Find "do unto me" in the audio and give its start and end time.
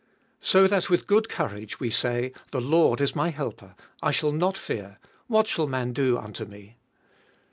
5.93-6.77